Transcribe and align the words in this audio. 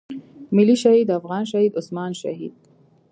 ملي 0.55 0.75
شهيد 0.83 1.11
افغان 1.11 1.45
شهيد 1.45 1.77
عثمان 1.77 2.13
شهيد. 2.13 2.53